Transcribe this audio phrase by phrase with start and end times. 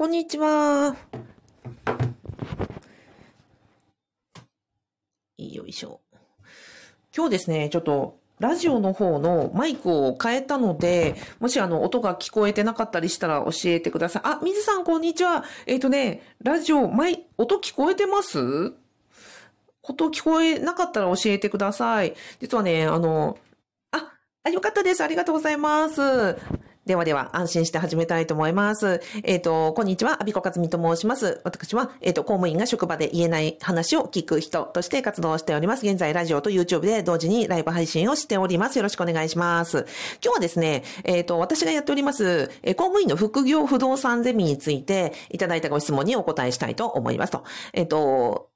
[0.00, 0.96] こんにちは。
[5.36, 6.00] よいしょ。
[7.14, 14.22] 今日ですね、ちょっと、ラジオの方のマイクを変えたので、もしあの、音が聞こえてなかったりしたら教えてください。
[14.24, 15.44] あ、水さん、こんにちは。
[15.66, 18.72] えっ、ー、とね、ラジオ、マイ、音聞こえてます？
[19.82, 22.14] 音聞こえなかったら教えてください。
[22.40, 23.36] 実はね、あの、
[23.90, 24.14] あ、
[24.44, 25.04] あ、よかったです。
[25.04, 26.38] ありがとうございます。
[26.90, 29.00] ではでは、安心して始めたいと思います。
[29.22, 31.40] えっ、ー、と、こんにちは、アビコカズミと申します。
[31.44, 35.86] 私は、えっ、ー、と、公務員が職場で言えない話を聞く人として活動しております。
[35.86, 38.76] 現在、ラジオと YouTube で同時にライブ配信をしております。
[38.76, 39.86] よろしくお願いします。
[40.20, 47.44] 今日はですね、えっ、ー、と、私がやっております、え公務員の副業不動産ゼミについて、いただいたご質問にお答えしたいと思いますと。
[47.72, 48.49] えっ、と、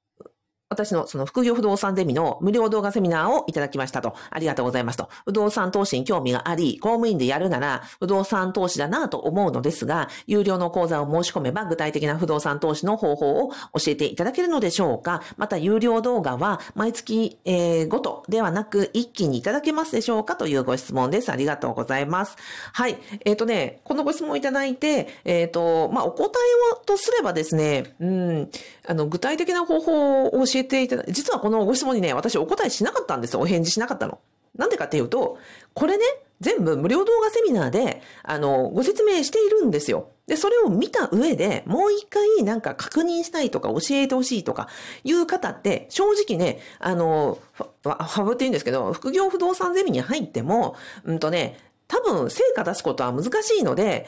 [0.75, 4.15] 私のその副業不動産ゼミの無料動画セミナーをいただきましたと。
[4.29, 5.09] ありがとうございますと。
[5.25, 13.55] 不動産投資に興味があり、公務員でやるなら不動産投資だなと思うのですが、有料の講座を申し込めば具体的な不動産投資の方法を教
[13.87, 20.35] えていただけるのでしょうかまた有料動画は毎月、えー、ごとではなく一気にいただけますでしょうか？
[20.35, 21.31] というご質問です。
[21.31, 22.35] ありがとうございます。
[22.73, 22.97] はい。
[23.23, 28.49] えっ、ー、とね、このご質問いただいて、えっ、ー、と、まあ、お答えをとすればですね、うん、
[28.87, 33.39] あの、具体的な方法を教えていただ、実はこのご質問にね、私お答えしなかったんですよ。
[33.41, 34.19] お返事しなかったの。
[34.55, 35.37] なんでかっていうと、
[35.73, 36.03] これね、
[36.41, 40.09] 全部無料動画セミナーで、あの、ご説明しているんですよ。
[40.27, 44.67] で、それを見た上で、もう一回なんか確認したいとか教えてほしいとか
[45.03, 51.57] いう方って、正直ね、あの、ファブって言うんですけど、副業不動産ゼミに入っても、うんとね、
[51.87, 54.07] 多分成果出すことは難しいので、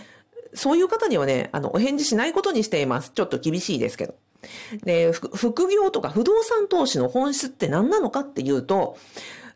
[0.53, 3.11] そういう方にはね、あの、お返事しないことにしています。
[3.11, 4.15] ちょっと厳しいですけど。
[4.83, 8.97] で、副業とか不動産投資の本質って何なのかっていうと、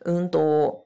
[0.06, 0.86] うんと、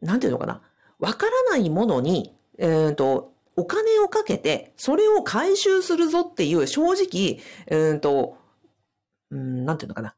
[0.00, 0.62] なんていうのかな。
[0.98, 8.36] わからないものに、うんと、お金をかけて、それを回収するぞっていう正直、うんと、
[9.30, 10.14] うん、なんていうのかな。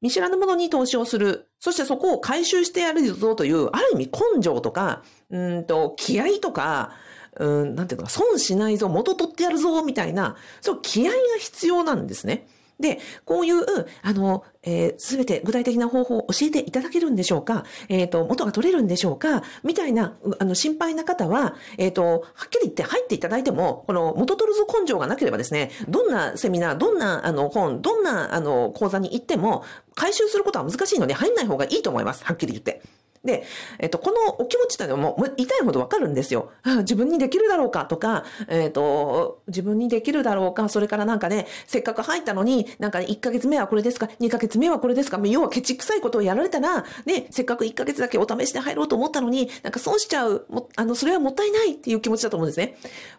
[0.00, 1.50] 見知らぬものに投資をする。
[1.58, 6.92] そしてそこを回収してやるぞという、ある意味根性とか、うんと、気合とか、
[7.38, 12.46] うん、なんていうのか、損しないぞ、元取ってやるぞ、みたいな、そう気合が必要なんですね。
[12.80, 13.64] で、こういう、
[14.02, 29.64] あの、えす、べて具体的な方法を教えていただけるんでしょうかえっ、ー、と、元が取れるんでしょうかみたいな、あの、心配な方は、えっ、ー、と、はっきり言って入っていただいても、この元取るぞ根性がなければですね、どんなセミナー、どんな、あの、本、どんな、あの、講座に行っても、
[29.96, 32.24] 回収することは難しいので入んない方がいいと思います。
[32.24, 32.80] はっきり言って。
[33.24, 33.44] で、
[33.78, 36.50] えっと、このお気持ちっていうのも、痛いほどわかるんですよ。
[36.78, 52.76] 自分にできるだろうかとか、えっと、自分にできるだろうか、それからなんかね、せっかく入ったのに、なんか1ヶ月目はこれですか、2ヶ月目はこれですか、要はケチくさいことをやられたら、ね、せっかく1ヶ月だけお試しで入ろうと思ったのに、なんか損しちゃう、もあの、それはもったいないっていう気持ちだと思うんですね。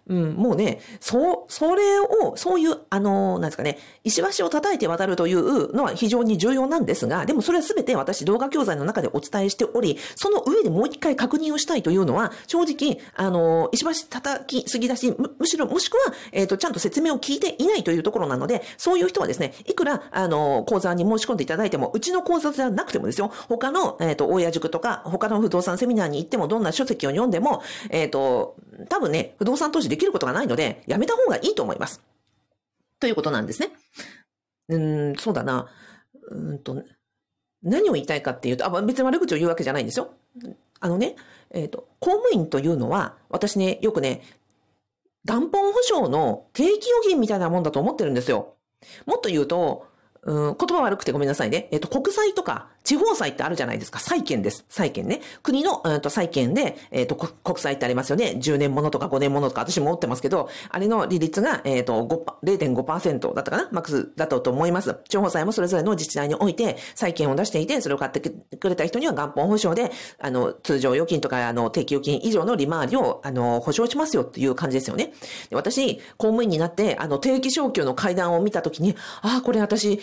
[0.08, 28.56] うん、もうね、そう、それを、そういう、あの、なんですかね、石橋を叩いて渡るというのは非常に重要なんですが、でもそれは全て私動画教材の中でお伝えしており、その上でもう一回確認をしたいというのは、正直、あの、石橋叩きすぎだし、む、むしろ、もしくは、えっ、ー、と、ちゃんと説明を聞いていないというところなので、そういう人はですね、いくら、あの、講座に申し込んでいただいても、うちの講座じゃなくてもですよ、他の、えっ、ー、と、大家塾とか、他の不動産セミナーに行っても、どんな書籍を読んでも、えっ、ー、と、
[28.90, 32.02] 多分ね、不動産投資できることがないので、やめた方がいいと思います。
[33.00, 33.70] ということなんですね。
[34.70, 34.78] う
[35.12, 35.68] ん、そうだな。
[36.32, 36.84] うんと、
[37.64, 40.12] 何を言いたいかっていうと、あ、別に悪口を言うわけじゃないんですよ。
[40.80, 41.16] あのね、
[41.52, 44.22] えっ、ー、と、公務員というのは、私ね、よくね、
[45.26, 48.56] 元本保証の定期預金みたいなもんだと思ってるんですよ。
[49.06, 49.88] もっと言うと、
[50.24, 51.70] うん、言葉悪くてごめんなさいね。
[51.72, 54.00] えっ、と、国債とか地方債ってあるじゃないですか。
[54.00, 54.66] 債券です。
[54.70, 55.22] 債券ね。
[55.44, 58.36] 国の、うん、と債券で、えっ、と、国債ってありますよね。
[58.38, 62.04] 10年ものとか5年ものとか私も持ってますけど、あれの利率が、えっ、と、
[62.44, 63.70] 0.5%だったかな？
[63.72, 64.98] マックスだったと思います。
[65.08, 75.14] 地方債もそれぞれの自治体において債券を出していて、それを買ってくれた人には元本保証で、あの、通常預金とか、あの、定期預金以上の利回りを、あの、保証しますよっていう感じですよね。
[75.52, 80.00] 私、公務員になって、あの、定期昇給の階段を見たときに、ああ、これ私、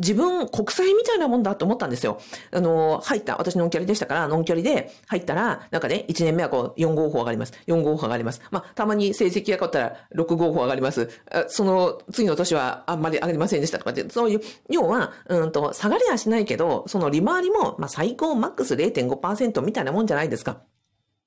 [0.00, 2.20] 自分、国債みたいなもんだと思ったんですよ。
[2.50, 7.52] あの、入った、私ノンキャリでしたから、ノンキャリで入ったら、なんかね、1年目はこう、4号法上がります。
[7.68, 8.42] 4号法上がります。
[8.50, 11.08] まあ、たまに成績が変わったら、6号法上がります。
[11.46, 20.62] その、次の年はあんまり上がりませんでしたとかって、そういう、要は、うんと、下がりはしないけど、その利回りも、まあ、最高マックス0.5%みたいなもんじゃないですか。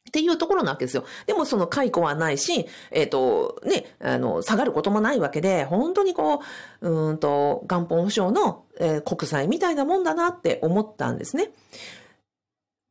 [0.08, 1.06] っていうところなわけですよ。
[1.26, 6.42] でもその解雇はないし、えっ、ー、と、ね、あの、下がることもないわけで、本当にこ
[6.82, 11.52] う、うんと、元本保証の、えー、国債みたいなもんだなって思ったんですね。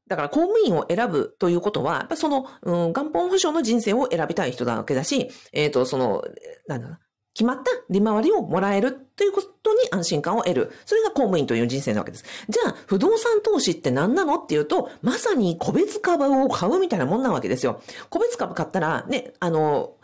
[0.09, 6.23] だから公務員を選ぶということは、やっぱその、うん、元本保証の人生を選びたい人なわけだし、えっ、ー、と、その、
[6.69, 6.99] なんだろう
[7.37, 10.73] 決まった利回りをもらえるということに安心感を得る。
[10.87, 12.25] それが公務員という人生なわけです。
[12.49, 17.83] じゃあ、不動産投資って何なのっていうと、まさに個別株を買うみたいなもんなわけですよ。
[18.09, 19.97] 個別株買ったら、ね、あの、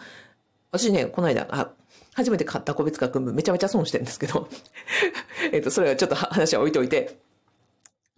[0.72, 1.70] 私ね、この間、あ、
[2.12, 4.46] 初めて買った個別株めちゃめちゃ損してるんですけど、
[5.52, 7.16] えっと、それはちょっと話は置いといて、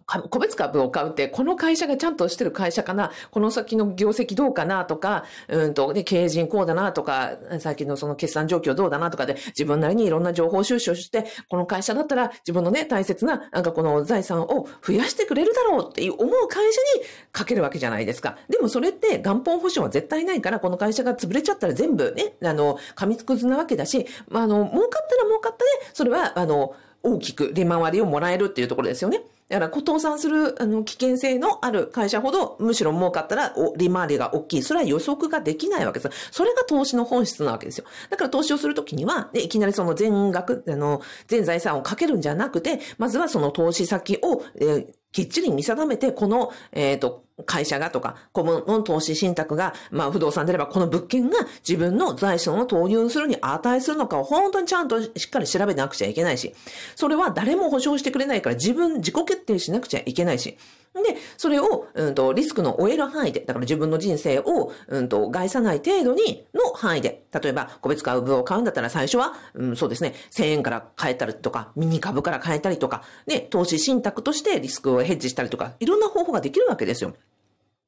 [0.05, 18.37] 個別株を買うって、この会社がちゃんとしてる会社かな、この先の業績どうかなとか、うんと、で、経営陣こうだなとか、最近のその決算状況どうだなとかで、自分なりにいろんな情報収集して、この会社だったら自分のね、大切な、なんかこの財産を増やしてくれるだろうっていう思う会社にかけるわけじゃないですか。
[18.47, 25.63] でもそれって元本保証は絶対ないから、この会社が潰れちゃったら全部ね、あの、噛みつくずなわけだし、まあ、あの、儲かったら儲かったで、
[25.93, 29.21] それは、あの、大きく利回りをもらえるっていうところですよね。
[29.47, 34.63] だから、倒産する、あの、危険性のある会社ほど、むしろ儲かったら、お利回りが大きい。
[34.63, 36.31] それは予測ができないわけです。
[36.31, 37.85] それが投資の本質なわけですよ。
[38.09, 56.53] だから投資をするときには、いきなりその全額、あの、全財産をかけるんじゃなくて、まずはその投資先を、えーきっちり見定めて、この、えっ、ー、と、会社がとか、この投資信託が、まあ不動産であればこの物件が自分の財産を投入するに値するのかを本当にちゃんとしっかり調べなくちゃいけないし、
[56.97, 60.57] それは誰も保証してくれないから自分、自己決定しなくちゃいけないし、
[61.03, 77.13] で、それを、うんと、リスクの終える範囲で、だから自分の人生を、うんと、害さない程度に、の範囲で、例えば、個別株を買うんだったら最初は、うん、そうですね、1000円から買えたりとか、ミニ株から買えたりとか、ね、投資信託としてリスクをヘッジしたりとか、いろんな方法ができるわけですよ。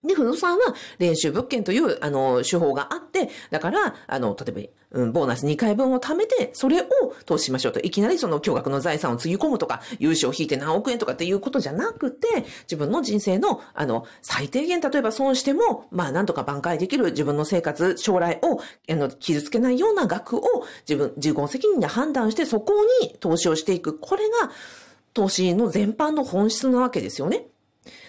[0.03, 6.85] で、不動産は練習物件という、あの、手法があって、だから、あの、例えば、うん、ボーナス2回分を貯めて、それを
[7.25, 7.79] 投資しましょうと。
[7.79, 20.41] いきなりその巨額の財産をつぎ込むとか、融資を引いて何億円とかっていうことじゃなくて、自分の人生の、あの、最低限、例えば損しても、まあ、なんとか挽回できる自分の生活、将来を、あの、傷つけないような額を
[20.88, 23.97] 自分、自己責任で判断して、そこに投資をしていく。
[23.97, 24.51] これが、
[25.13, 27.47] 投資の全般の本質なわけですよね。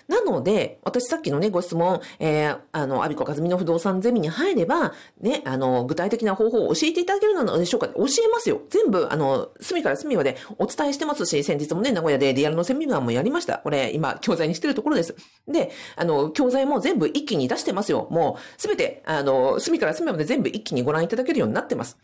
[0.08, 8.60] なので、私さっきのね、ご質問、えー、あの、アビコカズミの不動産ゼミに入れば、ね、あの、具体的な方法を教えていただけるのでしょうか教えますよ。
[8.70, 13.58] 全部、あの、隅から隅までお伝えしてますし、先日もね、名古屋でリアルのセミナーもやりました。
[13.58, 15.14] これ、今、教材にしてるところです。
[15.46, 18.08] で、あの、教材も全部一気に出してますよ。
[18.10, 21.98] もう、すべて、あの、隅から隅まで全部一気にご覧いただけるようになってます。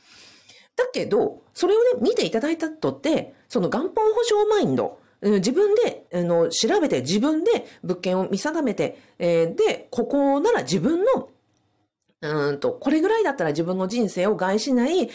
[0.77, 4.99] だけど、それをね、見ていただいたとって、その元本保証マインド、
[5.31, 11.29] 自分で、あの、調べて、自分で物件を見定めて、えー、で、ここなら自分の、
[12.21, 15.09] うんと、これぐらいだったら自分の人生を害しない、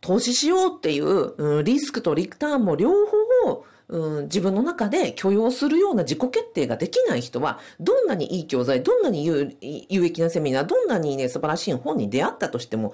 [0.00, 12.92] 投資しようっていう、うん、リスクとリターンも両方、うん、自分の中で許容するような自己決定ができない人は、どんなにいい教材、どんなに有有益なセミナー、どんなにね、素晴らしい本に出会ったとしても、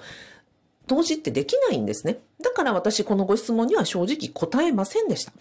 [0.87, 2.19] 投資ってできないんですね。
[2.41, 5.33] だから私、このご質問には正直答えませんでした。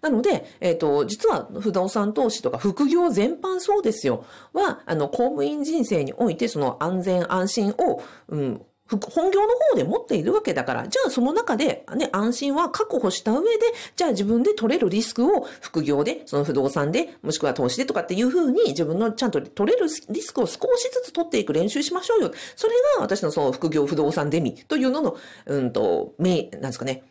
[0.00, 4.24] なので、えっ、ー、と、実は不動産投資とか副業全般そうですよ。
[4.52, 13.60] は、あの、公務員人生においてその安全安心を、うん、本業の方で持っているわけだから、じゃあその中でね、安心は確保した上で、
[13.96, 22.32] じゃあ自分で取れるリスクを副業で、その不動産で、もしくは投資でとかっていうふうに自分のちゃんと取れるリスクを少しずつ取っていく練習しましょうよ。
[22.56, 25.16] それが私のその副業不動産デミというのの、
[25.46, 27.04] うんと、メなんですかね、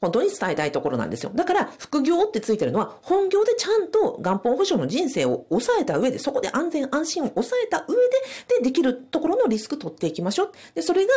[0.00, 1.32] 本当に伝えたいところなんですよ。
[1.34, 8.02] だから、副業ってついてるのは、本業でちゃんと元本保証の人生を抑えた上で、そこで安全安心を抑えた上で、
[8.58, 10.52] で、できるところのリスク取っていきましょう。
[10.74, 11.12] で、それが、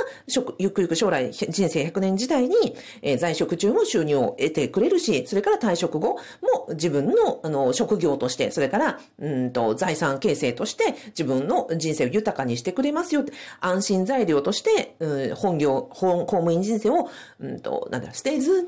[0.57, 2.55] ゆくゆく将来、人生100年時代に、
[3.01, 13.25] えー、在職中も収入を得てくれるし、それから退職後も自分の、あの、職業として、それから、うんと、財産形成として、自分の人生を豊かにしてくれますよ。
[13.60, 18.67] 安心材料として、うん、本業、本、公務員人生を、うんと、なんだ、捨てずに、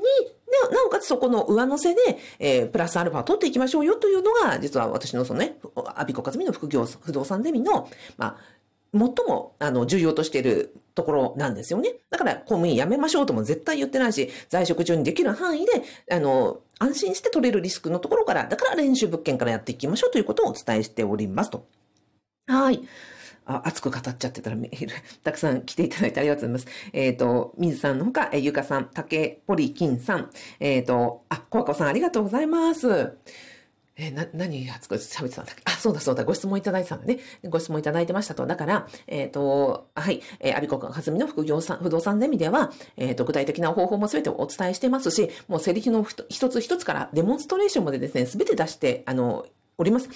[0.68, 2.00] で、なおかつそこの上乗せで、
[2.38, 5.56] えー、プラスアルファを取っていきましょうよというのが、実は私のそのね、
[5.94, 8.36] アビコカズミの副業、不動産ゼミの、まあ、
[8.92, 11.94] 最も、あの、重要としているところなんですよね。
[12.10, 15.72] だから、公務員辞めましょうとも絶対言ってないし、在職中にできる範囲で、
[16.10, 21.66] あの、安心して取れるリスクのところから、だから練習物件からやっていきましょうということをお伝えしておりますと。
[22.48, 22.80] はい。
[23.56, 26.90] あ、熱く語っちゃってたらメール、たくさん来ていただいてありがとうございます。
[26.92, 30.30] えっ、ー、と、水さんのほか、えゆかさん、竹堀金さん、
[30.60, 33.12] えっ、ー、と、あ、コアコさんありがとうございます。
[33.96, 35.62] えー、な、何熱く喋ってたんだっけ？
[35.66, 37.18] あ、そうだそうだ、ご質問いただいてたんだね。
[37.48, 38.46] ご質問いただいてましたと。
[38.46, 49.44] だから、えっ、ー、と、はい、えー、アビコかずみの副業さん、不動産ゼミでは、えっ、ー、と、具体的な方法もすべてお伝えしてますし、もうセリフの一つ一つからデモンストレーションまでですね、すべて出して、あの、
[49.80, 50.10] おります。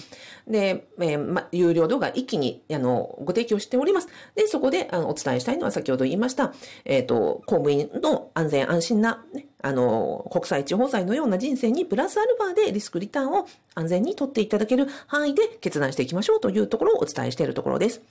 [0.47, 4.07] で、えー、ま、有料動画一気に、あの、ご提供しております。
[4.35, 6.53] で、そこで、あの、お伝えしたいのは先ほど言いました、
[6.85, 18.01] えっ、ー、と、公務員の安全安心な、ね、あの、国際地方債のような人生にプラスアルファでリスクリターンを安全に取っていただける範囲で決断していきましょうというところをお伝えしているところです。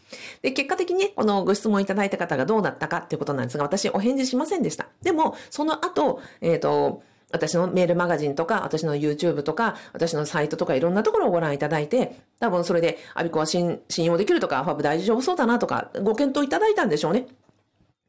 [0.42, 4.88] で、結果的にねこのご質問いただいた方がどうだったかっていうことなんですが、私お返事しませんでした。
[5.02, 7.02] でも、その後、えっ、ー、と、
[7.34, 17.26] 私のメールマガジンとか、私の YouTube とか、私のサイトとかいろんなところをご覧いただいて、多分それで、アビコは信用できるとか、ファブ大丈夫そうだなとか、ご検討いただいたんでしょうね。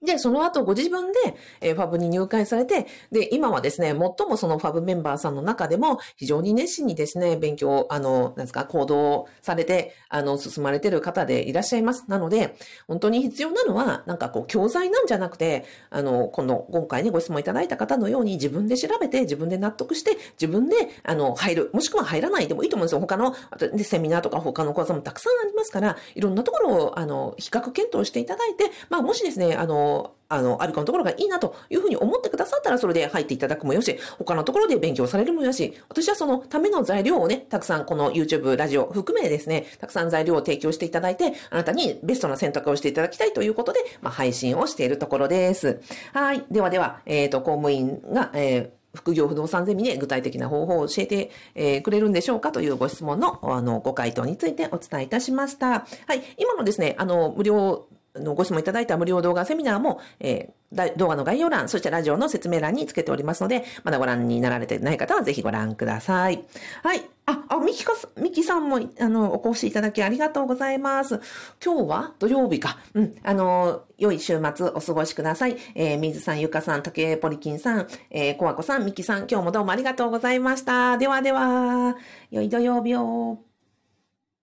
[0.03, 12.05] で、その後ご自分で、え、ファブに入会されて、で、今はですね、最もそのファブメンバーさんの中でも、非常に熱心にですね、勉強、あの、なんですか、行動されて、あの、進まれてる方でいらっしゃいます。
[12.07, 12.55] なので、
[12.87, 21.69] 本当に必要なのは、なんかこう、教材なんじゃなくて、あの、この、今回ね、ご質問いただいた方のように、自分で調べて、自分で納得して、自分で、あの、入る。
[21.73, 22.99] もしくは入らないでもいいと思うんですよ。
[22.99, 23.33] 他の、
[23.73, 29.84] でセミナーとか他の講座もたくさんありますから、いろんなところを、あの、比較検討していただいて、まあ、もしですね、あの、
[30.27, 45.81] あの、アビコのところがいいなというふうに思ってくださったら、それで入っていただくもよし、他のところで勉強されるもよし、私はそのための材料をね、たくさんこの YouTube、ラジオ含めですね、たくさん材料を提供していただいて、あなたにベストな選択をしていただきたいということで、まあ、配信をしているところです。
[46.13, 46.43] はい。
[46.49, 55.67] ではでは、えっ、ー、と、公務員が、えー副業不動産ゼミで具体的な方法を教えて、えー、くれるんでしょうかというご質問の、あの、ご回答についてお伝えいたしました。
[55.69, 55.83] は
[56.15, 56.23] い。
[56.37, 66.43] 今のですね、あの、無料のご質問いただいた無料動画セミナーも、えー、動画の概要欄、そしてラジオの説明欄につけておりますので、まだご覧になられてない方はぜひご覧ください。
[66.83, 67.03] はい。
[67.27, 71.19] あ、あ、ミキか、ミキさんも、あの、お越しいただきありがとうございます。
[71.63, 72.77] 今日は土曜日か。
[72.93, 73.15] うん。
[73.23, 75.57] あの、良い週末お過ごしください。
[75.73, 80.97] えー、水さん、ゆかさん、竹ポリキンさん、えー、コアコさん、ミキさん、今日もどうもありがとうございました。
[80.97, 81.95] ではでは、
[82.29, 83.54] 良い土曜日を。